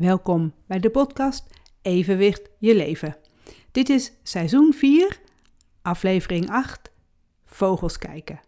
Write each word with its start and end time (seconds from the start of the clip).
Welkom 0.00 0.54
bij 0.66 0.78
de 0.78 0.90
podcast 0.90 1.46
Evenwicht 1.82 2.50
je 2.58 2.74
leven. 2.74 3.16
Dit 3.70 3.88
is 3.88 4.12
seizoen 4.22 4.72
4, 4.72 5.20
aflevering 5.82 6.50
8, 6.50 6.90
Vogels 7.44 7.98
kijken. 7.98 8.40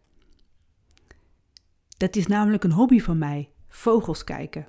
Dat 1.97 2.17
is 2.17 2.27
namelijk 2.27 2.65
een 2.65 2.73
hobby 2.73 3.01
van 3.01 3.19
mij, 3.19 3.51
vogels 3.69 4.25
kijken. 4.25 4.69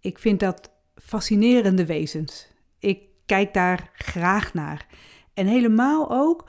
Ik 0.00 0.18
vind 0.18 0.40
dat 0.40 0.70
fascinerende 0.94 1.86
wezens. 1.86 2.48
Ik 2.78 3.02
kijk 3.26 3.54
daar 3.54 3.90
graag 3.94 4.54
naar. 4.54 4.86
En 5.34 5.46
helemaal 5.46 6.10
ook 6.10 6.48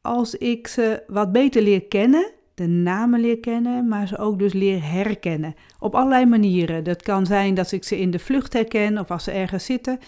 als 0.00 0.34
ik 0.34 0.66
ze 0.66 1.02
wat 1.06 1.32
beter 1.32 1.62
leer 1.62 1.84
kennen 1.84 2.32
de 2.56 2.66
namen 2.66 3.20
leer 3.20 3.40
kennen, 3.40 3.88
maar 3.88 4.08
ze 4.08 4.18
ook 4.18 4.38
dus 4.38 4.52
leer 4.52 4.90
herkennen. 4.90 5.54
Op 5.78 5.94
allerlei 5.94 6.26
manieren. 6.26 6.84
Dat 6.84 7.02
kan 7.02 7.26
zijn 7.26 7.54
dat 7.54 7.72
ik 7.72 7.84
ze 7.84 7.98
in 7.98 8.10
de 8.10 8.18
vlucht 8.18 8.52
herken 8.52 8.98
of 8.98 9.10
als 9.10 9.24
ze 9.24 9.30
ergens 9.30 9.64
zitten, 9.64 9.98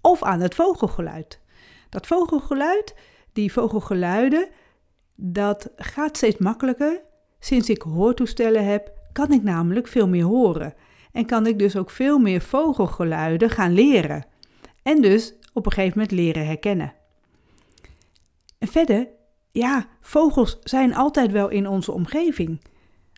of 0.00 0.22
aan 0.22 0.40
het 0.40 0.54
vogelgeluid. 0.54 1.40
Dat 1.88 2.06
vogelgeluid, 2.06 2.94
die 3.32 3.52
vogelgeluiden, 3.52 4.48
dat 5.14 5.70
gaat 5.76 6.16
steeds 6.16 6.38
makkelijker. 6.38 7.00
Sinds 7.38 7.68
ik 7.68 7.82
hoortoestellen 7.82 8.64
heb, 8.64 8.92
kan 9.12 9.32
ik 9.32 9.42
namelijk 9.42 9.88
veel 9.88 10.08
meer 10.08 10.24
horen. 10.24 10.74
En 11.12 11.26
kan 11.26 11.46
ik 11.46 11.58
dus 11.58 11.76
ook 11.76 11.90
veel 11.90 12.18
meer 12.18 12.40
vogelgeluiden 12.40 13.50
gaan 13.50 13.72
leren. 13.72 14.26
En 14.82 15.02
dus 15.02 15.34
op 15.52 15.66
een 15.66 15.72
gegeven 15.72 15.98
moment 15.98 16.16
leren 16.16 16.46
herkennen. 16.46 16.92
En 18.58 18.68
verder 18.68 19.08
ja, 19.50 19.86
vogels 20.00 20.58
zijn 20.62 20.94
altijd 20.94 21.32
wel 21.32 21.48
in 21.48 21.68
onze 21.68 21.92
omgeving. 21.92 22.60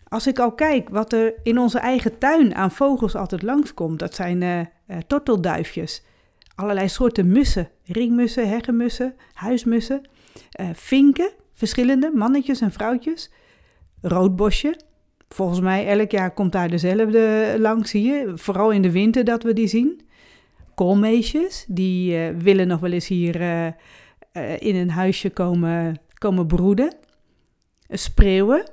Als 0.07 0.27
ik 0.27 0.39
al 0.39 0.51
kijk 0.51 0.89
wat 0.89 1.13
er 1.13 1.33
in 1.43 1.57
onze 1.57 1.79
eigen 1.79 2.17
tuin 2.17 2.55
aan 2.55 2.71
vogels 2.71 3.15
altijd 3.15 3.41
langskomt, 3.41 3.99
dat 3.99 4.15
zijn 4.15 4.41
uh, 4.41 4.97
tortelduifjes, 5.07 6.03
allerlei 6.55 6.89
soorten 6.89 7.31
mussen, 7.31 7.69
ringmussen, 7.83 8.49
heggenmussen, 8.49 9.15
huismussen, 9.33 10.01
uh, 10.61 10.67
vinken, 10.73 11.31
verschillende, 11.53 12.11
mannetjes 12.13 12.61
en 12.61 12.71
vrouwtjes, 12.71 13.31
roodbosje. 14.01 14.79
Volgens 15.29 15.59
mij 15.59 15.87
elk 15.87 16.11
jaar 16.11 16.33
komt 16.33 16.51
daar 16.51 16.69
dezelfde 16.69 17.55
langs, 17.59 17.89
zie 17.89 18.03
je, 18.03 18.31
vooral 18.35 18.71
in 18.71 18.81
de 18.81 18.91
winter 18.91 19.23
dat 19.23 19.43
we 19.43 19.53
die 19.53 19.67
zien. 19.67 20.01
Koolmeesjes, 20.75 21.65
die 21.67 22.17
willen 22.31 22.67
nog 22.67 22.79
wel 22.79 22.91
eens 22.91 23.07
hier 23.07 23.35
in 24.59 24.75
een 24.75 24.89
huisje 24.89 25.29
komen 25.29 26.01
komen 26.21 26.47
broeden. 26.47 26.93
Spreeuwen, 27.89 28.63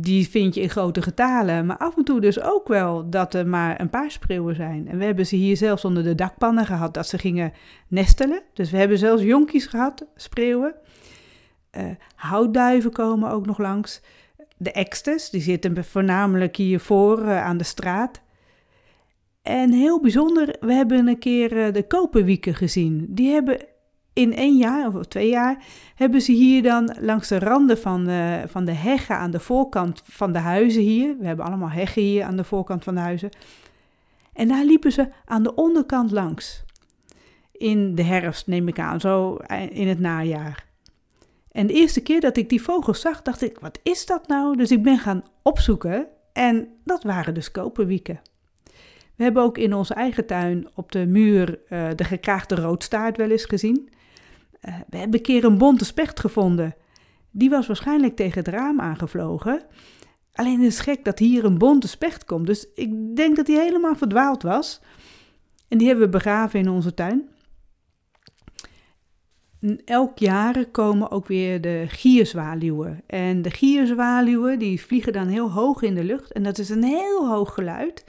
die 0.00 0.28
vind 0.28 0.54
je 0.54 0.60
in 0.60 0.70
grote 0.70 1.02
getalen, 1.02 1.66
maar 1.66 1.76
af 1.76 1.96
en 1.96 2.04
toe 2.04 2.20
dus 2.20 2.40
ook 2.40 2.68
wel 2.68 3.10
dat 3.10 3.34
er 3.34 3.46
maar 3.46 3.80
een 3.80 3.90
paar 3.90 4.10
spreeuwen 4.10 4.54
zijn. 4.54 4.88
En 4.88 4.98
we 4.98 5.04
hebben 5.04 5.26
ze 5.26 5.36
hier 5.36 5.56
zelfs 5.56 5.84
onder 5.84 6.02
de 6.02 6.14
dakpannen 6.14 6.66
gehad 6.66 6.94
dat 6.94 7.08
ze 7.08 7.18
gingen 7.18 7.52
nestelen. 7.88 8.42
Dus 8.54 8.70
we 8.70 8.76
hebben 8.76 8.98
zelfs 8.98 9.22
jonkies 9.22 9.66
gehad, 9.66 10.06
spreeuwen. 10.16 10.74
Uh, 11.76 11.84
houtduiven 12.14 12.92
komen 12.92 13.30
ook 13.30 13.46
nog 13.46 13.58
langs. 13.58 14.02
De 14.56 14.72
eksters, 14.72 15.30
die 15.30 15.40
zitten 15.40 15.84
voornamelijk 15.84 16.56
hiervoor 16.56 17.20
uh, 17.20 17.44
aan 17.44 17.56
de 17.56 17.64
straat. 17.64 18.20
En 19.42 19.72
heel 19.72 20.00
bijzonder, 20.00 20.56
we 20.60 20.72
hebben 20.72 21.08
een 21.08 21.18
keer 21.18 21.66
uh, 21.66 21.72
de 21.72 21.86
koperwieken 21.86 22.54
gezien. 22.54 23.06
Die 23.08 23.30
hebben 23.30 23.58
in 24.12 24.34
één 24.34 24.56
jaar 24.56 24.96
of 24.96 25.06
twee 25.06 25.28
jaar 25.28 25.64
hebben 25.94 26.20
ze 26.20 26.32
hier 26.32 26.62
dan 26.62 26.96
langs 27.00 27.28
de 27.28 27.38
randen 27.38 27.78
van 27.78 28.04
de, 28.04 28.42
van 28.46 28.64
de 28.64 28.72
heggen 28.72 29.16
aan 29.16 29.30
de 29.30 29.40
voorkant 29.40 30.02
van 30.04 30.32
de 30.32 30.38
huizen 30.38 30.82
hier. 30.82 31.16
We 31.18 31.26
hebben 31.26 31.44
allemaal 31.44 31.70
heggen 31.70 32.02
hier 32.02 32.24
aan 32.24 32.36
de 32.36 32.44
voorkant 32.44 32.84
van 32.84 32.94
de 32.94 33.00
huizen. 33.00 33.30
En 34.32 34.48
daar 34.48 34.64
liepen 34.64 34.92
ze 34.92 35.08
aan 35.24 35.42
de 35.42 35.54
onderkant 35.54 36.10
langs. 36.10 36.64
In 37.52 37.94
de 37.94 38.02
herfst 38.02 38.46
neem 38.46 38.68
ik 38.68 38.78
aan, 38.78 39.00
zo 39.00 39.36
in 39.70 39.88
het 39.88 39.98
najaar. 39.98 40.68
En 41.52 41.66
de 41.66 41.72
eerste 41.72 42.00
keer 42.00 42.20
dat 42.20 42.36
ik 42.36 42.48
die 42.48 42.62
vogels 42.62 43.00
zag, 43.00 43.22
dacht 43.22 43.42
ik, 43.42 43.58
wat 43.58 43.78
is 43.82 44.06
dat 44.06 44.28
nou? 44.28 44.56
Dus 44.56 44.70
ik 44.70 44.82
ben 44.82 44.98
gaan 44.98 45.24
opzoeken 45.42 46.06
en 46.32 46.68
dat 46.84 47.02
waren 47.02 47.34
dus 47.34 47.50
koperwieken. 47.50 48.20
We 49.16 49.26
hebben 49.26 49.42
ook 49.42 49.58
in 49.58 49.74
onze 49.74 49.94
eigen 49.94 50.26
tuin 50.26 50.68
op 50.74 50.92
de 50.92 51.06
muur 51.06 51.58
uh, 51.68 51.88
de 51.94 52.04
gekraagde 52.04 52.54
roodstaart 52.54 53.16
wel 53.16 53.30
eens 53.30 53.44
gezien. 53.44 53.88
Uh, 54.68 54.74
we 54.88 54.96
hebben 54.96 55.16
een 55.16 55.24
keer 55.24 55.44
een 55.44 55.58
bonte 55.58 55.84
specht 55.84 56.20
gevonden. 56.20 56.74
Die 57.30 57.50
was 57.50 57.66
waarschijnlijk 57.66 58.16
tegen 58.16 58.38
het 58.38 58.48
raam 58.48 58.80
aangevlogen. 58.80 59.62
Alleen 60.32 60.60
is 60.60 60.80
gek 60.80 61.04
dat 61.04 61.18
hier 61.18 61.44
een 61.44 61.58
bonte 61.58 61.88
specht 61.88 62.24
komt. 62.24 62.46
Dus 62.46 62.66
ik 62.74 63.16
denk 63.16 63.36
dat 63.36 63.46
hij 63.46 63.56
helemaal 63.56 63.96
verdwaald 63.96 64.42
was. 64.42 64.80
En 65.68 65.78
die 65.78 65.86
hebben 65.86 66.04
we 66.04 66.10
begraven 66.10 66.60
in 66.60 66.68
onze 66.68 66.94
tuin. 66.94 67.28
elk 69.84 70.18
jaar 70.18 70.66
komen 70.66 71.10
ook 71.10 71.26
weer 71.26 71.60
de 71.60 71.84
gierzwaluwen. 71.88 73.02
En 73.06 73.42
de 73.42 73.50
gierzwaluwen 73.50 74.58
die 74.58 74.80
vliegen 74.80 75.12
dan 75.12 75.26
heel 75.26 75.52
hoog 75.52 75.82
in 75.82 75.94
de 75.94 76.04
lucht. 76.04 76.32
En 76.32 76.42
dat 76.42 76.58
is 76.58 76.68
een 76.68 76.84
heel 76.84 77.28
hoog 77.28 77.54
geluid. 77.54 78.04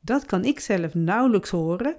Dat 0.00 0.26
kan 0.26 0.44
ik 0.44 0.60
zelf 0.60 0.94
nauwelijks 0.94 1.50
horen. 1.50 1.94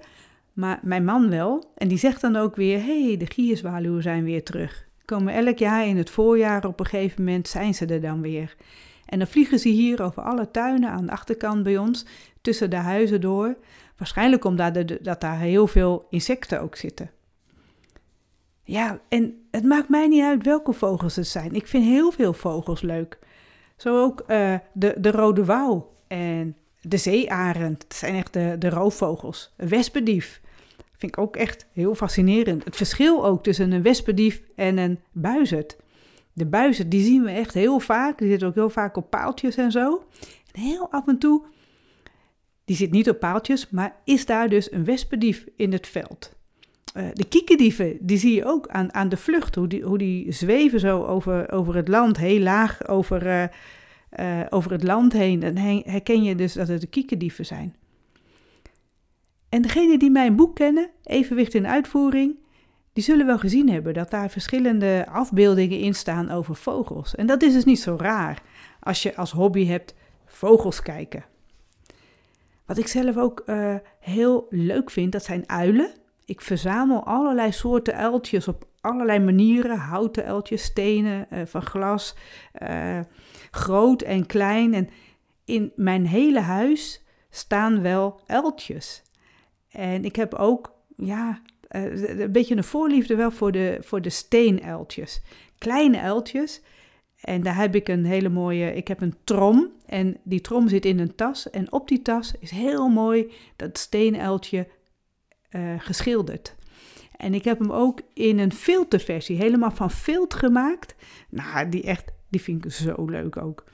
Maar 0.54 0.80
mijn 0.82 1.04
man 1.04 1.30
wel. 1.30 1.72
En 1.74 1.88
die 1.88 1.98
zegt 1.98 2.20
dan 2.20 2.36
ook 2.36 2.56
weer: 2.56 2.78
hé, 2.78 3.06
hey, 3.06 3.16
de 3.16 3.26
gierzwaluwen 3.26 4.02
zijn 4.02 4.24
weer 4.24 4.42
terug. 4.44 4.86
Komen 5.04 5.34
elk 5.34 5.58
jaar 5.58 5.86
in 5.86 5.96
het 5.96 6.10
voorjaar 6.10 6.66
op 6.66 6.80
een 6.80 6.86
gegeven 6.86 7.24
moment 7.24 7.48
zijn 7.48 7.74
ze 7.74 7.86
er 7.86 8.00
dan 8.00 8.20
weer. 8.20 8.56
En 9.06 9.18
dan 9.18 9.28
vliegen 9.28 9.58
ze 9.58 9.68
hier 9.68 10.02
over 10.02 10.22
alle 10.22 10.50
tuinen 10.50 10.90
aan 10.90 11.06
de 11.06 11.12
achterkant 11.12 11.62
bij 11.62 11.78
ons, 11.78 12.06
tussen 12.40 12.70
de 12.70 12.76
huizen 12.76 13.20
door. 13.20 13.56
Waarschijnlijk 13.96 14.44
omdat 14.44 14.76
er, 14.76 15.02
dat 15.02 15.20
daar 15.20 15.38
heel 15.38 15.66
veel 15.66 16.06
insecten 16.10 16.60
ook 16.60 16.76
zitten. 16.76 17.10
Ja, 18.62 19.00
en 19.08 19.46
het 19.50 19.64
maakt 19.64 19.88
mij 19.88 20.08
niet 20.08 20.22
uit 20.22 20.44
welke 20.44 20.72
vogels 20.72 21.16
het 21.16 21.26
zijn. 21.26 21.54
Ik 21.54 21.66
vind 21.66 21.84
heel 21.84 22.10
veel 22.10 22.32
vogels 22.32 22.80
leuk. 22.80 23.18
Zo 23.76 24.02
ook 24.02 24.24
uh, 24.28 24.58
de, 24.72 24.94
de 24.98 25.10
rode 25.10 25.44
wouw 25.44 25.94
en 26.06 26.56
de 26.88 26.96
zeearend. 26.96 27.80
Dat 27.80 27.98
zijn 27.98 28.14
echt 28.14 28.32
de, 28.32 28.56
de 28.58 28.68
roofvogels. 28.68 29.52
Een 29.56 29.68
wespendief. 29.68 30.40
Vind 30.96 31.16
ik 31.16 31.18
ook 31.18 31.36
echt 31.36 31.66
heel 31.72 31.94
fascinerend. 31.94 32.64
Het 32.64 32.76
verschil 32.76 33.26
ook 33.26 33.42
tussen 33.42 33.72
een 33.72 33.82
wespendief 33.82 34.42
en 34.56 34.78
een 34.78 35.00
buizerd. 35.12 35.76
De 36.32 36.46
buizerd, 36.46 36.90
die 36.90 37.04
zien 37.04 37.22
we 37.22 37.30
echt 37.30 37.54
heel 37.54 37.80
vaak. 37.80 38.18
Die 38.18 38.30
zit 38.30 38.44
ook 38.44 38.54
heel 38.54 38.70
vaak 38.70 38.96
op 38.96 39.10
paaltjes 39.10 39.56
en 39.56 39.70
zo. 39.70 40.04
En 40.52 40.60
heel 40.60 40.90
af 40.90 41.06
en 41.06 41.18
toe, 41.18 41.42
die 42.64 42.76
zit 42.76 42.90
niet 42.90 43.10
op 43.10 43.18
paaltjes, 43.18 43.70
maar 43.70 43.96
is 44.04 44.26
daar 44.26 44.48
dus 44.48 44.72
een 44.72 44.84
wespendief 44.84 45.44
in 45.56 45.72
het 45.72 45.86
veld. 45.86 46.32
Uh, 46.96 47.06
de 47.12 47.28
kiekendieven, 47.28 47.96
die 48.00 48.18
zie 48.18 48.34
je 48.34 48.44
ook 48.44 48.68
aan, 48.68 48.94
aan 48.94 49.08
de 49.08 49.16
vlucht. 49.16 49.54
Hoe 49.54 49.66
die, 49.66 49.82
hoe 49.82 49.98
die 49.98 50.32
zweven 50.32 50.80
zo 50.80 51.04
over, 51.04 51.52
over 51.52 51.74
het 51.74 51.88
land, 51.88 52.16
heel 52.16 52.40
laag 52.40 52.88
over, 52.88 53.26
uh, 53.26 53.44
uh, 54.20 54.40
over 54.50 54.70
het 54.72 54.82
land 54.82 55.12
heen. 55.12 55.40
Dan 55.40 55.56
herken 55.84 56.22
je 56.22 56.34
dus 56.34 56.52
dat 56.52 56.68
het 56.68 56.80
de 56.80 56.86
kiekendieven 56.86 57.46
zijn. 57.46 57.74
En 59.48 59.62
degenen 59.62 59.98
die 59.98 60.10
mijn 60.10 60.36
boek 60.36 60.54
kennen, 60.54 60.90
Evenwicht 61.02 61.54
in 61.54 61.66
Uitvoering, 61.66 62.36
die 62.92 63.04
zullen 63.04 63.26
wel 63.26 63.38
gezien 63.38 63.70
hebben 63.70 63.94
dat 63.94 64.10
daar 64.10 64.30
verschillende 64.30 65.06
afbeeldingen 65.10 65.78
in 65.78 65.94
staan 65.94 66.30
over 66.30 66.54
vogels. 66.56 67.14
En 67.14 67.26
dat 67.26 67.42
is 67.42 67.52
dus 67.52 67.64
niet 67.64 67.80
zo 67.80 67.96
raar 67.98 68.42
als 68.80 69.02
je 69.02 69.16
als 69.16 69.30
hobby 69.30 69.66
hebt 69.66 69.94
vogels 70.26 70.82
kijken. 70.82 71.24
Wat 72.66 72.78
ik 72.78 72.86
zelf 72.86 73.16
ook 73.16 73.42
uh, 73.46 73.74
heel 74.00 74.46
leuk 74.50 74.90
vind, 74.90 75.12
dat 75.12 75.24
zijn 75.24 75.48
uilen. 75.48 75.90
Ik 76.24 76.40
verzamel 76.40 77.04
allerlei 77.04 77.52
soorten 77.52 77.94
uiltjes 77.94 78.48
op 78.48 78.66
allerlei 78.80 79.18
manieren. 79.18 79.76
Houten 79.76 80.24
uiltjes, 80.24 80.62
stenen, 80.62 81.26
uh, 81.32 81.40
van 81.44 81.62
glas, 81.62 82.14
uh, 82.62 83.00
groot 83.50 84.02
en 84.02 84.26
klein. 84.26 84.74
En 84.74 84.88
in 85.44 85.72
mijn 85.76 86.06
hele 86.06 86.40
huis 86.40 87.04
staan 87.30 87.82
wel 87.82 88.20
uiltjes. 88.26 89.02
En 89.68 90.04
ik 90.04 90.16
heb 90.16 90.34
ook, 90.34 90.72
ja, 90.96 91.40
uh, 91.70 92.18
een 92.20 92.32
beetje 92.32 92.56
een 92.56 92.64
voorliefde 92.64 93.14
wel 93.14 93.30
voor 93.30 93.52
de, 93.52 93.78
voor 93.80 94.02
de 94.02 94.10
steenuiltjes. 94.10 95.22
Kleine 95.58 96.00
uiltjes. 96.00 96.62
En 97.20 97.42
daar 97.42 97.56
heb 97.56 97.74
ik 97.74 97.88
een 97.88 98.04
hele 98.04 98.28
mooie, 98.28 98.74
ik 98.74 98.88
heb 98.88 99.00
een 99.00 99.16
trom. 99.24 99.70
En 99.86 100.16
die 100.22 100.40
trom 100.40 100.68
zit 100.68 100.84
in 100.84 100.98
een 100.98 101.14
tas. 101.14 101.50
En 101.50 101.72
op 101.72 101.88
die 101.88 102.02
tas 102.02 102.34
is 102.38 102.50
heel 102.50 102.88
mooi 102.88 103.32
dat 103.56 103.78
steenuiltje 103.78 104.66
uh, 105.56 105.74
geschilderd. 105.78 106.54
En 107.16 107.34
ik 107.34 107.44
heb 107.44 107.58
hem 107.58 107.72
ook 107.72 108.00
in 108.14 108.38
een 108.38 108.52
filterversie, 108.52 109.36
helemaal 109.36 109.70
van 109.70 109.90
vilt 109.90 110.34
gemaakt. 110.34 110.94
Nou, 111.28 111.68
die 111.68 111.82
echt, 111.82 112.12
die 112.28 112.40
vind 112.40 112.64
ik 112.64 112.72
zo 112.72 113.04
leuk 113.04 113.36
ook. 113.36 113.64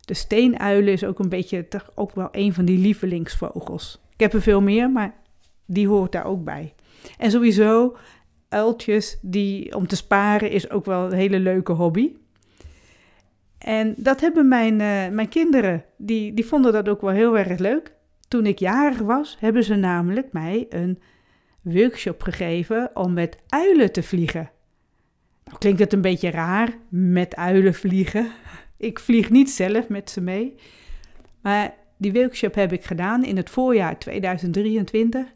De 0.00 0.14
steenuilen 0.14 0.92
is 0.92 1.04
ook 1.04 1.18
een 1.18 1.28
beetje, 1.28 1.68
toch 1.68 1.90
ook 1.94 2.14
wel 2.14 2.28
een 2.30 2.54
van 2.54 2.64
die 2.64 2.78
lievelingsvogels. 2.78 4.00
Ik 4.12 4.20
heb 4.20 4.32
er 4.32 4.42
veel 4.42 4.60
meer, 4.60 4.90
maar 4.90 5.14
die 5.66 5.88
hoort 5.88 6.12
daar 6.12 6.24
ook 6.24 6.44
bij. 6.44 6.74
En 7.18 7.30
sowieso, 7.30 7.96
uiltjes 8.48 9.18
die, 9.22 9.76
om 9.76 9.86
te 9.86 9.96
sparen 9.96 10.50
is 10.50 10.70
ook 10.70 10.84
wel 10.84 11.04
een 11.04 11.18
hele 11.18 11.38
leuke 11.40 11.72
hobby. 11.72 12.12
En 13.58 13.94
dat 13.96 14.20
hebben 14.20 14.48
mijn, 14.48 14.72
uh, 14.72 15.08
mijn 15.14 15.28
kinderen, 15.28 15.84
die, 15.96 16.34
die 16.34 16.46
vonden 16.46 16.72
dat 16.72 16.88
ook 16.88 17.00
wel 17.00 17.10
heel 17.10 17.38
erg 17.38 17.58
leuk. 17.58 17.94
toen 18.28 18.46
ik 18.46 18.58
jarig 18.58 18.98
was, 18.98 19.36
hebben 19.40 19.64
ze 19.64 19.74
namelijk 19.74 20.32
mij 20.32 20.66
een 20.68 20.98
workshop 21.72 22.22
gegeven 22.22 22.90
om 22.94 23.12
met 23.12 23.36
uilen 23.48 23.92
te 23.92 24.02
vliegen. 24.02 24.50
Nou 25.44 25.58
klinkt 25.58 25.80
het 25.80 25.92
een 25.92 26.00
beetje 26.00 26.30
raar, 26.30 26.76
met 26.88 27.36
uilen 27.36 27.74
vliegen. 27.74 28.30
Ik 28.76 28.98
vlieg 28.98 29.30
niet 29.30 29.50
zelf 29.50 29.88
met 29.88 30.10
ze 30.10 30.20
mee. 30.20 30.54
Maar 31.40 31.74
die 31.96 32.12
workshop 32.12 32.54
heb 32.54 32.72
ik 32.72 32.84
gedaan 32.84 33.24
in 33.24 33.36
het 33.36 33.50
voorjaar 33.50 33.98
2023. 33.98 35.26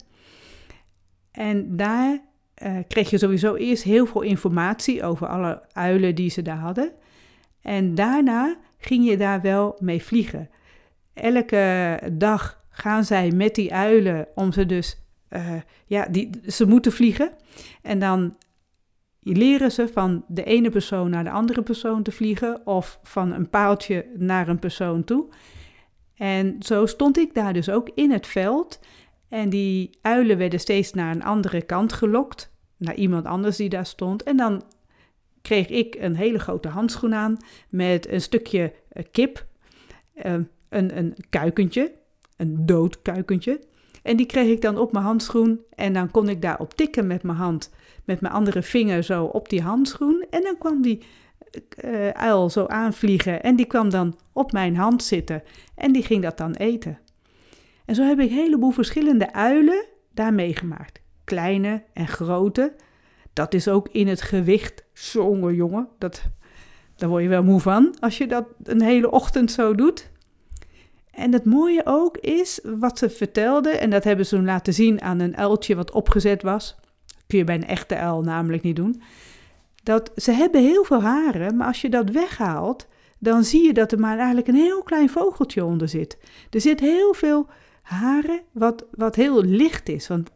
En 1.31 1.77
daar 1.77 2.19
uh, 2.63 2.77
kreeg 2.87 3.09
je 3.09 3.17
sowieso 3.17 3.55
eerst 3.55 3.83
heel 3.83 4.05
veel 4.05 4.21
informatie 4.21 5.03
over 5.03 5.27
alle 5.27 5.61
uilen 5.71 6.15
die 6.15 6.29
ze 6.29 6.41
daar 6.41 6.57
hadden. 6.57 6.91
En 7.61 7.95
daarna 7.95 8.57
ging 8.77 9.09
je 9.09 9.17
daar 9.17 9.41
wel 9.41 9.77
mee 9.79 10.03
vliegen. 10.03 10.49
Elke 11.13 11.99
dag 12.11 12.63
gaan 12.69 13.03
zij 13.03 13.31
met 13.31 13.55
die 13.55 13.73
uilen 13.73 14.27
om 14.35 14.51
ze 14.51 14.65
dus, 14.65 15.01
uh, 15.33 15.53
ja, 15.85 16.05
die, 16.05 16.29
ze 16.47 16.67
moeten 16.67 16.91
vliegen. 16.91 17.31
En 17.81 17.99
dan 17.99 18.35
leren 19.19 19.71
ze 19.71 19.87
van 19.87 20.23
de 20.27 20.43
ene 20.43 20.69
persoon 20.69 21.09
naar 21.09 21.23
de 21.23 21.31
andere 21.31 21.61
persoon 21.61 22.03
te 22.03 22.11
vliegen 22.11 22.65
of 22.65 22.99
van 23.03 23.31
een 23.31 23.49
paaltje 23.49 24.05
naar 24.17 24.47
een 24.47 24.59
persoon 24.59 25.03
toe. 25.03 25.25
En 26.15 26.55
zo 26.59 26.85
stond 26.85 27.17
ik 27.17 27.33
daar 27.33 27.53
dus 27.53 27.69
ook 27.69 27.89
in 27.95 28.11
het 28.11 28.27
veld. 28.27 28.79
En 29.29 29.49
die 29.49 29.97
uilen 30.01 30.37
werden 30.37 30.59
steeds 30.59 30.93
naar 30.93 31.15
een 31.15 31.23
andere 31.23 31.61
kant 31.61 31.93
gelokt, 31.93 32.51
naar 32.77 32.95
iemand 32.95 33.25
anders 33.25 33.57
die 33.57 33.69
daar 33.69 33.85
stond. 33.85 34.23
En 34.23 34.37
dan 34.37 34.63
kreeg 35.41 35.67
ik 35.67 35.95
een 35.95 36.15
hele 36.15 36.39
grote 36.39 36.67
handschoen 36.67 37.15
aan 37.15 37.37
met 37.69 38.07
een 38.09 38.21
stukje 38.21 38.73
eh, 38.89 39.03
kip, 39.11 39.45
uh, 40.15 40.33
een, 40.69 40.97
een 40.97 41.15
kuikentje, 41.29 41.91
een 42.37 42.65
dood 42.65 43.01
kuikentje. 43.01 43.59
En 44.01 44.17
die 44.17 44.25
kreeg 44.25 44.47
ik 44.47 44.61
dan 44.61 44.77
op 44.77 44.91
mijn 44.91 45.05
handschoen 45.05 45.61
en 45.75 45.93
dan 45.93 46.11
kon 46.11 46.29
ik 46.29 46.41
daarop 46.41 46.73
tikken 46.73 47.07
met 47.07 47.23
mijn 47.23 47.37
hand, 47.37 47.71
met 48.05 48.21
mijn 48.21 48.33
andere 48.33 48.61
vinger 48.61 49.03
zo 49.03 49.23
op 49.23 49.49
die 49.49 49.61
handschoen. 49.61 50.25
En 50.29 50.41
dan 50.41 50.57
kwam 50.57 50.81
die 50.81 51.03
uh, 51.85 52.09
uil 52.09 52.49
zo 52.49 52.65
aanvliegen 52.65 53.43
en 53.43 53.55
die 53.55 53.65
kwam 53.65 53.89
dan 53.89 54.17
op 54.33 54.51
mijn 54.51 54.75
hand 54.75 55.03
zitten 55.03 55.43
en 55.75 55.91
die 55.91 56.03
ging 56.03 56.21
dat 56.21 56.37
dan 56.37 56.53
eten. 56.53 56.99
En 57.85 57.95
zo 57.95 58.03
heb 58.03 58.19
ik 58.19 58.29
een 58.29 58.35
heleboel 58.35 58.71
verschillende 58.71 59.33
uilen 59.33 59.85
daar 60.13 60.33
meegemaakt. 60.33 61.01
Kleine 61.23 61.83
en 61.93 62.07
grote. 62.07 62.73
Dat 63.33 63.53
is 63.53 63.67
ook 63.67 63.87
in 63.91 64.07
het 64.07 64.21
gewicht. 64.21 64.83
Zongen, 64.93 65.55
jongen, 65.55 65.87
dat, 65.97 66.23
daar 66.95 67.09
word 67.09 67.23
je 67.23 67.29
wel 67.29 67.43
moe 67.43 67.59
van 67.59 67.95
als 67.99 68.17
je 68.17 68.27
dat 68.27 68.45
een 68.63 68.81
hele 68.81 69.11
ochtend 69.11 69.51
zo 69.51 69.75
doet. 69.75 70.10
En 71.11 71.33
het 71.33 71.45
mooie 71.45 71.81
ook 71.85 72.17
is 72.17 72.59
wat 72.63 72.97
ze 72.97 73.09
vertelde, 73.09 73.69
en 73.69 73.89
dat 73.89 74.03
hebben 74.03 74.25
ze 74.25 74.41
laten 74.41 74.73
zien 74.73 75.01
aan 75.01 75.19
een 75.19 75.37
uiltje 75.37 75.75
wat 75.75 75.91
opgezet 75.91 76.41
was. 76.41 76.75
kun 77.27 77.37
je 77.37 77.43
bij 77.43 77.55
een 77.55 77.67
echte 77.67 77.95
uil 77.95 78.21
namelijk 78.21 78.63
niet 78.63 78.75
doen. 78.75 79.01
Dat 79.83 80.11
ze 80.15 80.31
hebben 80.31 80.61
heel 80.61 80.83
veel 80.83 81.01
haren, 81.01 81.55
maar 81.55 81.67
als 81.67 81.81
je 81.81 81.89
dat 81.89 82.09
weghaalt, 82.09 82.87
dan 83.19 83.43
zie 83.43 83.65
je 83.65 83.73
dat 83.73 83.91
er 83.91 83.99
maar 83.99 84.17
eigenlijk 84.17 84.47
een 84.47 84.55
heel 84.55 84.83
klein 84.83 85.09
vogeltje 85.09 85.65
onder 85.65 85.89
zit. 85.89 86.17
Er 86.49 86.61
zit 86.61 86.79
heel 86.79 87.13
veel 87.13 87.47
haren 87.81 88.41
wat, 88.51 88.85
wat 88.91 89.15
heel 89.15 89.43
licht 89.43 89.89
is, 89.89 90.07
want 90.07 90.31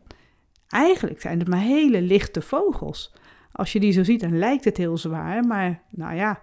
eigenlijk 0.67 1.21
zijn 1.21 1.39
het 1.39 1.47
maar 1.47 1.59
hele 1.59 2.01
lichte 2.01 2.41
vogels. 2.41 3.13
Als 3.51 3.73
je 3.73 3.79
die 3.79 3.91
zo 3.91 4.03
ziet, 4.03 4.19
dan 4.19 4.37
lijkt 4.37 4.65
het 4.65 4.77
heel 4.77 4.97
zwaar, 4.97 5.43
maar 5.43 5.81
nou 5.89 6.15
ja, 6.15 6.39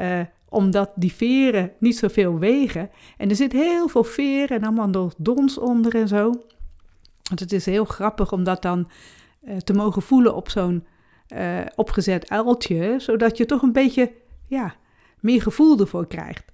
uh, 0.00 0.20
omdat 0.50 0.90
die 0.94 1.12
veren 1.12 1.72
niet 1.78 1.96
zoveel 1.96 2.38
wegen. 2.38 2.90
En 3.16 3.30
er 3.30 3.36
zit 3.36 3.52
heel 3.52 3.88
veel 3.88 4.04
veren 4.04 4.56
en 4.56 4.64
allemaal 4.64 4.88
nog 4.88 5.14
dons 5.16 5.58
onder 5.58 5.94
en 5.94 6.08
zo. 6.08 6.32
Want 7.22 7.40
het 7.40 7.52
is 7.52 7.66
heel 7.66 7.84
grappig 7.84 8.32
om 8.32 8.44
dat 8.44 8.62
dan 8.62 8.90
uh, 9.42 9.56
te 9.56 9.72
mogen 9.72 10.02
voelen 10.02 10.34
op 10.34 10.48
zo'n 10.48 10.84
uh, 11.34 11.58
opgezet 11.74 12.30
uiltje, 12.30 12.94
zodat 12.98 13.36
je 13.36 13.46
toch 13.46 13.62
een 13.62 13.72
beetje 13.72 14.12
ja, 14.46 14.74
meer 15.20 15.42
gevoel 15.42 15.78
ervoor 15.78 16.06
krijgt. 16.06 16.44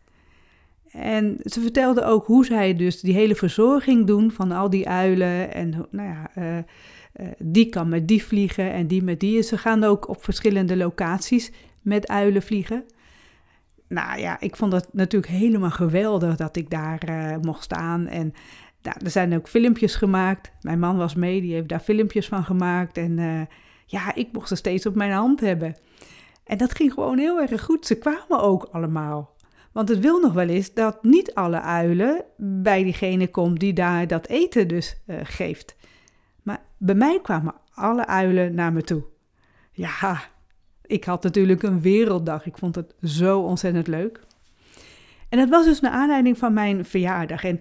En 0.90 1.37
ze 1.42 1.60
vertelde 1.60 2.04
ook 2.04 2.26
hoe 2.26 2.44
zij 2.44 2.75
dus 2.75 3.00
die 3.00 3.14
hele 3.14 3.34
verzorging 3.34 4.06
doen 4.06 4.31
van 4.31 4.52
al 4.52 4.70
die 4.70 4.88
uilen. 4.88 5.54
En 5.54 5.87
nou 5.90 6.08
ja, 6.08 6.31
uh, 6.38 7.26
die 7.38 7.69
kan 7.69 7.88
met 7.88 8.08
die 8.08 8.25
vliegen 8.25 8.72
en 8.72 8.87
die 8.87 9.02
met 9.02 9.20
die. 9.20 9.42
ze 9.42 9.58
gaan 9.58 9.84
ook 9.84 10.08
op 10.08 10.25
verschillende 10.25 10.76
locaties 10.76 11.52
met 11.82 12.08
uilen 12.08 12.42
vliegen 12.42 12.84
nou 13.88 14.21
ja, 14.21 14.41
ik 14.41 14.56
vond 14.56 14.73
het 14.73 14.88
natuurlijk 14.93 15.33
helemaal 15.33 15.71
geweldig 15.71 16.37
dat 16.37 16.56
ik 16.56 16.71
daar 16.71 17.03
uh, 17.11 17.37
mocht 17.41 17.62
staan. 17.62 18.06
En 18.06 18.35
nou, 18.83 18.97
er 19.05 19.11
zijn 19.11 19.35
ook 19.35 19.49
filmpjes 19.49 19.94
gemaakt. 19.94 20.53
Mijn 20.61 20.79
man 20.79 20.97
was 20.97 21.15
mee, 21.15 21.41
die 21.41 21.55
heeft 21.55 21.69
daar 21.69 21.81
filmpjes 21.81 22.29
van 22.29 22.44
gemaakt. 22.44 22.97
En 22.97 23.19
uh, 23.19 23.41
ja, 23.87 24.15
ik 24.15 24.29
mocht 24.33 24.49
ze 24.49 24.55
steeds 24.55 24.87
op 24.87 24.94
mijn 24.94 25.12
hand 25.12 25.41
hebben. 25.41 25.77
En 26.44 26.59
dat 26.59 26.75
ging 26.75 26.93
gewoon 26.93 27.19
heel 27.19 27.41
erg 27.41 27.65
goed. 27.65 27.87
Ze 27.87 27.99
kwamen 27.99 28.41
ook 28.41 28.69
allemaal. 28.73 29.35
Want 29.73 29.88
het 29.88 29.99
wil 29.99 30.21
nog 30.21 30.33
wel 30.33 30.49
eens 30.49 30.75
dat 30.75 31.03
niet 31.03 31.35
alle 31.35 31.61
uilen 31.61 32.25
bij 32.37 32.83
diegene 32.83 33.29
komt 33.29 33.61
die 33.61 33.73
daar 33.73 34.06
dat 34.06 34.27
eten 34.27 34.69
dus 34.69 35.03
uh, 35.06 35.17
geeft. 35.23 35.77
Maar 36.43 36.62
bij 36.79 36.94
mij 36.94 37.21
kwamen 37.23 37.55
alle 37.75 38.06
uilen 38.06 38.55
naar 38.55 38.73
me 38.73 38.83
toe. 38.83 39.05
Ja, 39.73 40.21
ik 40.87 41.05
had 41.05 41.23
natuurlijk 41.23 41.62
een 41.62 41.81
werelddag. 41.81 42.47
Ik 42.47 42.59
vond 42.59 42.75
het 42.75 42.94
zo 43.03 43.41
ontzettend 43.41 43.87
leuk. 43.87 44.21
En 45.29 45.38
dat 45.38 45.49
was 45.49 45.65
dus 45.65 45.81
naar 45.81 45.93
aanleiding 45.93 46.38
van 46.38 46.53
mijn 46.53 46.85
verjaardag. 46.85 47.44
En 47.44 47.61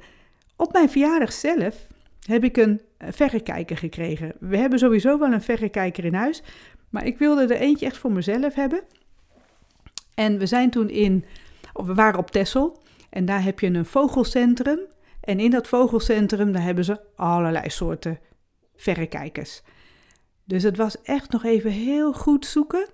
op 0.55 0.73
mijn 0.73 0.89
verjaardag 0.89 1.33
zelf 1.33 1.87
heb 2.25 2.43
ik 2.43 2.57
een 2.57 2.81
verrekijker 2.97 3.77
gekregen. 3.77 4.33
We 4.39 4.57
hebben 4.57 4.79
sowieso 4.79 5.19
wel 5.19 5.33
een 5.33 5.41
verrekijker 5.41 6.05
in 6.05 6.13
huis, 6.13 6.43
maar 6.89 7.05
ik 7.05 7.17
wilde 7.17 7.53
er 7.53 7.61
eentje 7.61 7.85
echt 7.85 7.97
voor 7.97 8.11
mezelf 8.11 8.53
hebben. 8.53 8.81
En 10.13 10.37
we 10.37 10.45
zijn 10.45 10.69
toen 10.69 10.89
in, 10.89 11.25
we 11.73 11.93
waren 11.93 12.19
op 12.19 12.31
Texel 12.31 12.81
en 13.09 13.25
daar 13.25 13.43
heb 13.43 13.59
je 13.59 13.67
een 13.67 13.85
vogelcentrum. 13.85 14.79
En 15.21 15.39
in 15.39 15.49
dat 15.49 15.67
vogelcentrum 15.67 16.51
daar 16.51 16.63
hebben 16.63 16.85
ze 16.85 16.99
allerlei 17.15 17.69
soorten 17.69 18.19
verrekijkers. 18.75 19.61
Dus 20.43 20.63
het 20.63 20.77
was 20.77 21.01
echt 21.01 21.31
nog 21.31 21.43
even 21.43 21.71
heel 21.71 22.13
goed 22.13 22.45
zoeken 22.45 22.87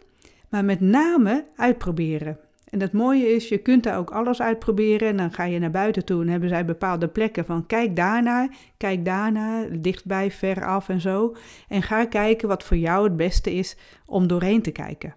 maar 0.51 0.65
met 0.65 0.79
name 0.79 1.45
uitproberen. 1.55 2.39
En 2.69 2.81
het 2.81 2.91
mooie 2.91 3.35
is, 3.35 3.49
je 3.49 3.57
kunt 3.57 3.83
daar 3.83 3.97
ook 3.97 4.11
alles 4.11 4.41
uitproberen 4.41 5.07
en 5.07 5.17
dan 5.17 5.33
ga 5.33 5.43
je 5.43 5.59
naar 5.59 5.71
buiten 5.71 6.05
toe 6.05 6.21
en 6.21 6.27
hebben 6.27 6.49
zij 6.49 6.65
bepaalde 6.65 7.07
plekken 7.07 7.45
van 7.45 7.65
kijk 7.65 7.95
daarnaar, 7.95 8.55
kijk 8.77 9.05
daarnaar, 9.05 9.81
dichtbij, 9.81 10.31
veraf 10.31 10.89
en 10.89 11.01
zo. 11.01 11.35
En 11.67 11.81
ga 11.81 12.05
kijken 12.05 12.47
wat 12.47 12.63
voor 12.63 12.77
jou 12.77 13.03
het 13.03 13.15
beste 13.15 13.53
is 13.53 13.77
om 14.05 14.27
doorheen 14.27 14.61
te 14.61 14.71
kijken. 14.71 15.13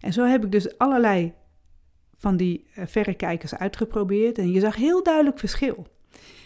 En 0.00 0.12
zo 0.12 0.24
heb 0.24 0.44
ik 0.44 0.52
dus 0.52 0.78
allerlei 0.78 1.32
van 2.18 2.36
die 2.36 2.66
eh, 2.74 2.86
verrekijkers 2.86 3.54
uitgeprobeerd 3.54 4.38
en 4.38 4.50
je 4.50 4.60
zag 4.60 4.76
heel 4.76 5.02
duidelijk 5.02 5.38
verschil. 5.38 5.86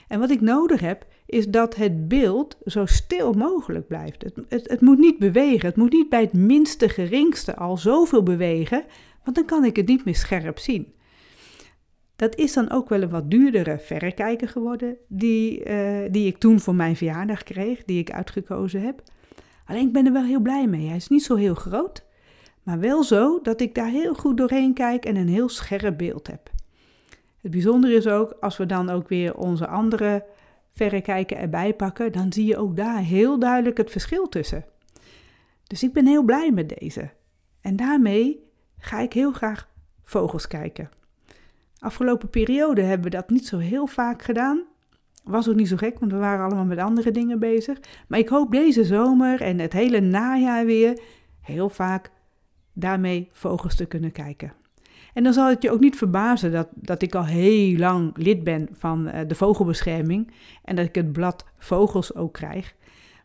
En 0.08 0.18
wat 0.18 0.30
ik 0.30 0.40
nodig 0.40 0.80
heb, 0.80 1.06
is 1.30 1.46
dat 1.46 1.76
het 1.76 2.08
beeld 2.08 2.56
zo 2.64 2.86
stil 2.86 3.32
mogelijk 3.32 3.86
blijft. 3.86 4.22
Het, 4.22 4.34
het, 4.48 4.68
het, 4.70 4.80
moet 4.80 4.98
niet 4.98 5.18
bewegen. 5.18 5.68
Het 5.68 5.76
moet 5.76 5.92
niet 5.92 6.08
bij 6.08 6.20
het 6.20 6.32
minste 6.32 6.88
geringste 6.88 7.56
al 7.56 7.76
zoveel 7.76 8.22
bewegen, 8.22 8.84
want 9.24 9.36
dan 9.36 9.44
kan 9.44 9.64
ik 9.64 9.76
het 9.76 9.86
niet 9.86 10.04
meer 10.04 10.16
scherp 10.16 10.58
zien. 10.58 10.92
Dat 12.16 12.36
is 12.36 12.52
dan 12.52 12.70
ook 12.70 12.88
wel 12.88 13.02
een 13.02 13.10
wat 13.10 13.30
duurdere 13.30 13.78
verrekijker 13.78 14.48
geworden, 14.48 14.96
die, 15.08 15.68
uh, 15.68 15.98
die 16.10 16.26
ik 16.26 16.38
toen 16.38 16.60
voor 16.60 16.74
mijn 16.74 16.96
verjaardag 16.96 17.42
kreeg, 17.42 17.84
die 17.84 17.98
ik 17.98 18.12
uitgekozen 18.12 18.82
heb. 18.82 19.02
Alleen 19.66 19.86
ik 19.86 19.92
ben 19.92 20.06
er 20.06 20.12
wel 20.12 20.24
heel 20.24 20.40
blij 20.40 20.66
mee. 20.66 20.86
Hij 20.86 20.96
is 20.96 21.08
niet 21.08 21.22
zo 21.22 21.36
heel 21.36 21.54
groot, 21.54 22.06
maar 22.62 22.78
wel 22.80 23.02
zo 23.02 23.40
dat 23.42 23.60
ik 23.60 23.74
daar 23.74 23.90
heel 23.90 24.14
goed 24.14 24.36
doorheen 24.36 24.74
kijk 24.74 25.04
en 25.04 25.16
een 25.16 25.28
heel 25.28 25.48
scherp 25.48 25.98
beeld 25.98 26.26
heb. 26.26 26.50
Het 27.40 27.50
bijzondere 27.50 27.94
is 27.94 28.06
ook, 28.06 28.36
als 28.40 28.56
we 28.56 28.66
dan 28.66 28.90
ook 28.90 29.08
weer 29.08 29.36
onze 29.36 29.66
andere 29.66 30.24
verrekijker 30.80 31.36
erbij 31.36 31.74
pakken, 31.74 32.12
dan 32.12 32.32
zie 32.32 32.46
je 32.46 32.56
ook 32.56 32.76
daar 32.76 32.98
heel 32.98 33.38
duidelijk 33.38 33.76
het 33.76 33.90
verschil 33.90 34.28
tussen. 34.28 34.64
Dus 35.66 35.82
ik 35.82 35.92
ben 35.92 36.06
heel 36.06 36.22
blij 36.22 36.50
met 36.52 36.78
deze. 36.80 37.10
En 37.60 37.76
daarmee 37.76 38.44
ga 38.78 38.98
ik 39.00 39.12
heel 39.12 39.32
graag 39.32 39.68
vogels 40.02 40.46
kijken. 40.46 40.90
Afgelopen 41.78 42.30
periode 42.30 42.82
hebben 42.82 43.10
we 43.10 43.16
dat 43.16 43.30
niet 43.30 43.46
zo 43.46 43.58
heel 43.58 43.86
vaak 43.86 44.22
gedaan. 44.22 44.62
Was 45.24 45.48
ook 45.48 45.54
niet 45.54 45.68
zo 45.68 45.76
gek, 45.76 45.98
want 45.98 46.12
we 46.12 46.18
waren 46.18 46.44
allemaal 46.44 46.64
met 46.64 46.78
andere 46.78 47.10
dingen 47.10 47.38
bezig. 47.38 47.78
Maar 48.08 48.18
ik 48.18 48.28
hoop 48.28 48.52
deze 48.52 48.84
zomer 48.84 49.40
en 49.40 49.58
het 49.58 49.72
hele 49.72 50.00
najaar 50.00 50.64
weer 50.64 51.00
heel 51.40 51.68
vaak 51.68 52.10
daarmee 52.72 53.28
vogels 53.32 53.76
te 53.76 53.86
kunnen 53.86 54.12
kijken. 54.12 54.52
En 55.14 55.22
dan 55.24 55.32
zal 55.32 55.48
het 55.48 55.62
je 55.62 55.70
ook 55.70 55.80
niet 55.80 55.96
verbazen 55.96 56.52
dat, 56.52 56.68
dat 56.74 57.02
ik 57.02 57.14
al 57.14 57.24
heel 57.24 57.76
lang 57.76 58.16
lid 58.16 58.44
ben 58.44 58.68
van 58.72 59.08
uh, 59.08 59.20
de 59.26 59.34
vogelbescherming 59.34 60.32
en 60.64 60.76
dat 60.76 60.84
ik 60.86 60.94
het 60.94 61.12
blad 61.12 61.44
Vogels 61.58 62.14
ook 62.14 62.32
krijg, 62.32 62.74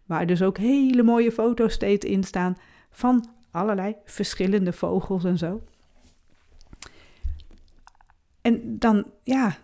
waar 0.05 0.27
dus 0.27 0.41
ook 0.41 0.57
hele 0.57 1.03
mooie 1.03 1.31
foto's 1.31 1.73
steeds 1.73 2.05
in 2.05 2.23
staan 2.23 2.57
van 2.89 3.29
allerlei 3.51 3.95
verschillende 4.05 4.73
vogels 4.73 5.23
en 5.23 5.37
zo. 5.37 5.61
En 8.41 8.79
dan, 8.79 9.05
ja, 9.23 9.57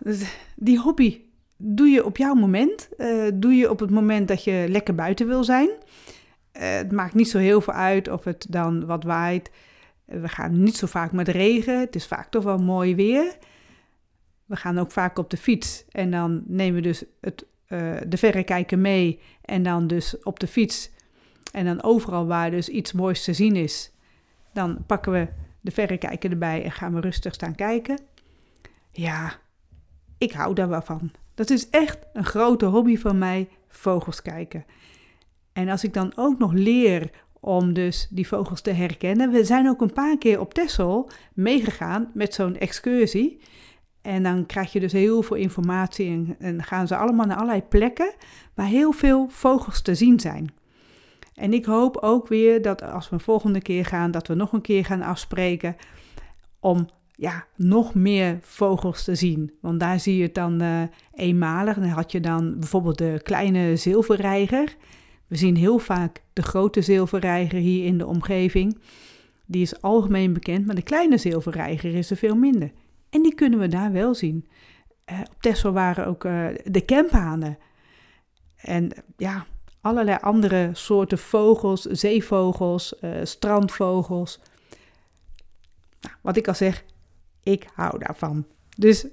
die 0.56 0.78
hobby, 0.78 1.20
doe 1.56 1.88
je 1.88 2.04
op 2.04 2.16
jouw 2.16 2.34
moment. 2.34 2.88
Uh, 2.98 3.30
doe 3.34 3.54
je 3.54 3.70
op 3.70 3.80
het 3.80 3.90
moment 3.90 4.28
dat 4.28 4.44
je 4.44 4.66
lekker 4.68 4.94
buiten 4.94 5.26
wil 5.26 5.44
zijn. 5.44 5.68
Uh, 5.68 5.72
het 6.52 6.92
maakt 6.92 7.14
niet 7.14 7.28
zo 7.28 7.38
heel 7.38 7.60
veel 7.60 7.72
uit 7.72 8.08
of 8.08 8.24
het 8.24 8.46
dan 8.48 8.86
wat 8.86 9.04
waait. 9.04 9.50
We 10.04 10.28
gaan 10.28 10.62
niet 10.62 10.76
zo 10.76 10.86
vaak 10.86 11.12
met 11.12 11.28
regen. 11.28 11.80
Het 11.80 11.94
is 11.94 12.06
vaak 12.06 12.30
toch 12.30 12.44
wel 12.44 12.58
mooi 12.58 12.94
weer. 12.94 13.36
We 14.44 14.56
gaan 14.56 14.78
ook 14.78 14.90
vaak 14.90 15.18
op 15.18 15.30
de 15.30 15.36
fiets 15.36 15.84
en 15.90 16.10
dan 16.10 16.42
nemen 16.46 16.74
we 16.74 16.80
dus 16.80 17.04
het, 17.20 17.46
uh, 17.68 17.96
de 18.06 18.16
verrekijker 18.16 18.78
mee 18.78 19.20
en 19.42 19.62
dan 19.62 19.86
dus 19.86 20.22
op 20.22 20.40
de 20.40 20.46
fiets. 20.46 20.90
En 21.52 21.64
dan 21.64 21.82
overal 21.82 22.26
waar 22.26 22.50
dus 22.50 22.68
iets 22.68 22.92
moois 22.92 23.24
te 23.24 23.32
zien 23.32 23.56
is, 23.56 23.92
dan 24.52 24.84
pakken 24.86 25.12
we 25.12 25.28
de 25.60 25.70
verrekijker 25.70 26.30
erbij 26.30 26.64
en 26.64 26.72
gaan 26.72 26.94
we 26.94 27.00
rustig 27.00 27.34
staan 27.34 27.54
kijken. 27.54 27.98
Ja, 28.90 29.32
ik 30.18 30.32
hou 30.32 30.54
daar 30.54 30.68
wel 30.68 30.82
van. 30.82 31.10
Dat 31.34 31.50
is 31.50 31.70
echt 31.70 31.98
een 32.12 32.24
grote 32.24 32.64
hobby 32.64 32.98
van 32.98 33.18
mij, 33.18 33.48
vogels 33.68 34.22
kijken. 34.22 34.64
En 35.52 35.68
als 35.68 35.84
ik 35.84 35.94
dan 35.94 36.12
ook 36.16 36.38
nog 36.38 36.52
leer 36.52 37.10
om 37.44 37.72
dus 37.72 38.06
die 38.10 38.28
vogels 38.28 38.60
te 38.60 38.70
herkennen. 38.70 39.30
We 39.30 39.44
zijn 39.44 39.68
ook 39.68 39.80
een 39.80 39.92
paar 39.92 40.18
keer 40.18 40.40
op 40.40 40.54
Texel 40.54 41.10
meegegaan 41.34 42.10
met 42.14 42.34
zo'n 42.34 42.56
excursie. 42.56 43.40
En 44.02 44.22
dan 44.22 44.46
krijg 44.46 44.72
je 44.72 44.80
dus 44.80 44.92
heel 44.92 45.22
veel 45.22 45.36
informatie 45.36 46.36
en, 46.38 46.62
gaan 46.62 46.86
ze 46.86 46.96
allemaal 46.96 47.26
naar 47.26 47.36
allerlei 47.36 47.62
plekken 47.62 48.14
waar 48.54 48.66
heel 48.66 48.92
veel 48.92 49.26
vogels 49.28 49.82
te 49.82 49.94
zien 49.94 50.20
zijn. 50.20 50.54
En 51.34 51.52
ik 51.52 51.64
hoop 51.64 51.96
ook 51.96 52.28
weer 52.28 52.62
dat 52.62 52.82
als 52.82 53.08
we 53.08 53.14
een 53.14 53.20
volgende 53.20 53.62
keer 53.62 53.84
gaan, 53.84 54.10
dat 54.10 54.26
we 54.26 54.34
nog 54.34 54.52
een 54.52 54.60
keer 54.60 54.84
gaan 54.84 55.02
afspreken 55.02 55.76
om 56.60 56.88
ja, 57.14 57.46
nog 57.56 57.94
meer 57.94 58.38
vogels 58.40 59.04
te 59.04 59.14
zien. 59.14 59.52
Want 59.60 59.80
daar 59.80 60.00
zie 60.00 60.16
je 60.16 60.22
het 60.22 60.34
dan 60.34 60.62
uh, 60.62 60.82
eenmalig. 61.14 61.74
Dan 61.74 61.88
had 61.88 62.12
je 62.12 62.20
dan 62.20 62.58
bijvoorbeeld 62.58 62.98
de 62.98 63.20
kleine 63.22 63.76
zilverreiger. 63.76 64.76
We 65.32 65.38
zien 65.38 65.56
heel 65.56 65.78
vaak 65.78 66.22
de 66.32 66.42
grote 66.42 66.82
zilverreiger 66.82 67.58
hier 67.58 67.84
in 67.84 67.98
de 67.98 68.06
omgeving. 68.06 68.78
Die 69.46 69.62
is 69.62 69.80
algemeen 69.80 70.32
bekend, 70.32 70.66
maar 70.66 70.74
de 70.74 70.82
kleine 70.82 71.18
zilverreiger 71.18 71.94
is 71.94 72.10
er 72.10 72.16
veel 72.16 72.36
minder. 72.36 72.72
En 73.10 73.22
die 73.22 73.34
kunnen 73.34 73.58
we 73.58 73.68
daar 73.68 73.92
wel 73.92 74.14
zien. 74.14 74.48
Uh, 75.12 75.18
op 75.20 75.42
Texel 75.42 75.72
waren 75.72 76.06
ook 76.06 76.24
uh, 76.24 76.48
de 76.64 76.80
kemphanen. 76.80 77.58
En 78.56 78.90
ja, 79.16 79.46
allerlei 79.80 80.18
andere 80.20 80.70
soorten 80.72 81.18
vogels, 81.18 81.82
zeevogels, 81.82 82.94
uh, 83.00 83.10
strandvogels. 83.22 84.40
Nou, 86.00 86.14
wat 86.20 86.36
ik 86.36 86.48
al 86.48 86.54
zeg, 86.54 86.84
ik 87.42 87.66
hou 87.74 87.98
daarvan. 87.98 88.46
Dus 88.76 89.06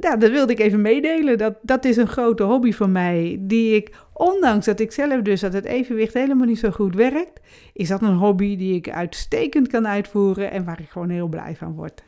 ja, 0.00 0.16
dat 0.16 0.30
wilde 0.30 0.52
ik 0.52 0.58
even 0.58 0.80
meedelen. 0.80 1.38
Dat, 1.38 1.54
dat 1.62 1.84
is 1.84 1.96
een 1.96 2.08
grote 2.08 2.42
hobby 2.42 2.72
van 2.72 2.92
mij, 2.92 3.36
die 3.40 3.74
ik, 3.74 3.96
ondanks 4.12 4.66
dat 4.66 4.80
ik 4.80 4.92
zelf 4.92 5.22
dus 5.22 5.40
dat 5.40 5.52
het 5.52 5.64
evenwicht 5.64 6.14
helemaal 6.14 6.46
niet 6.46 6.58
zo 6.58 6.70
goed 6.70 6.94
werkt, 6.94 7.40
is 7.72 7.88
dat 7.88 8.02
een 8.02 8.16
hobby 8.16 8.56
die 8.56 8.74
ik 8.74 8.90
uitstekend 8.90 9.68
kan 9.68 9.88
uitvoeren 9.88 10.50
en 10.50 10.64
waar 10.64 10.80
ik 10.80 10.88
gewoon 10.88 11.10
heel 11.10 11.28
blij 11.28 11.56
van 11.56 11.74
word. 11.74 12.02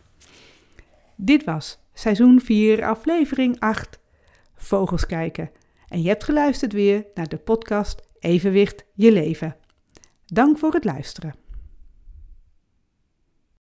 Dit 1.14 1.44
was 1.44 1.78
seizoen 1.94 2.40
4, 2.40 2.84
aflevering 2.84 3.56
8, 3.58 3.98
Vogels 4.54 5.06
kijken. 5.06 5.50
En 5.88 6.02
je 6.02 6.08
hebt 6.08 6.24
geluisterd 6.24 6.72
weer 6.72 7.04
naar 7.14 7.28
de 7.28 7.36
podcast 7.36 8.02
Evenwicht 8.18 8.84
je 8.94 9.12
leven. 9.12 9.56
Dank 10.26 10.58
voor 10.58 10.72
het 10.72 10.84
luisteren. 10.84 11.39